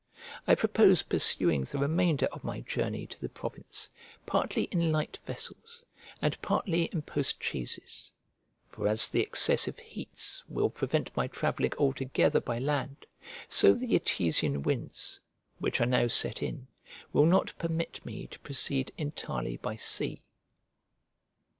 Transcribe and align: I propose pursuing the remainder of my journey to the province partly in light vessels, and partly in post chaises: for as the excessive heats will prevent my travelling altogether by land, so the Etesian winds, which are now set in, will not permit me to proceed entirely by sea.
I 0.47 0.55
propose 0.55 1.03
pursuing 1.03 1.63
the 1.65 1.77
remainder 1.77 2.25
of 2.31 2.43
my 2.43 2.61
journey 2.61 3.05
to 3.05 3.21
the 3.21 3.29
province 3.29 3.87
partly 4.25 4.63
in 4.71 4.91
light 4.91 5.19
vessels, 5.27 5.85
and 6.23 6.41
partly 6.41 6.85
in 6.85 7.03
post 7.03 7.39
chaises: 7.39 8.11
for 8.67 8.87
as 8.87 9.07
the 9.09 9.21
excessive 9.21 9.77
heats 9.77 10.43
will 10.49 10.71
prevent 10.71 11.15
my 11.15 11.27
travelling 11.27 11.73
altogether 11.77 12.39
by 12.41 12.57
land, 12.57 13.05
so 13.47 13.73
the 13.73 13.93
Etesian 13.95 14.63
winds, 14.63 15.19
which 15.59 15.79
are 15.79 15.85
now 15.85 16.07
set 16.07 16.41
in, 16.41 16.65
will 17.13 17.27
not 17.27 17.53
permit 17.59 18.03
me 18.03 18.25
to 18.25 18.39
proceed 18.39 18.91
entirely 18.97 19.57
by 19.57 19.75
sea. 19.75 20.23